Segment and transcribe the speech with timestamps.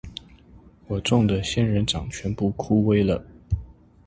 [0.87, 3.23] 我種的仙人掌全部枯萎了